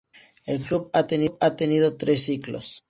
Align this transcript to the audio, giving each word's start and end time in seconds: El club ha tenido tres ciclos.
El 0.47 0.63
club 0.63 0.89
ha 0.93 1.05
tenido 1.57 1.95
tres 1.95 2.23
ciclos. 2.25 2.79